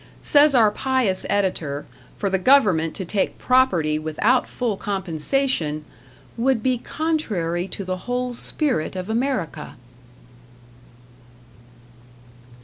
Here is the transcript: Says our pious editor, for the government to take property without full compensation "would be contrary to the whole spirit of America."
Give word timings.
Says 0.23 0.55
our 0.55 0.71
pious 0.71 1.27
editor, 1.29 1.85
for 2.17 2.27
the 2.31 2.39
government 2.39 2.95
to 2.95 3.05
take 3.05 3.37
property 3.37 3.99
without 3.99 4.47
full 4.47 4.75
compensation 4.75 5.85
"would 6.37 6.63
be 6.63 6.79
contrary 6.79 7.67
to 7.67 7.85
the 7.85 7.97
whole 7.97 8.33
spirit 8.33 8.95
of 8.95 9.11
America." 9.11 9.75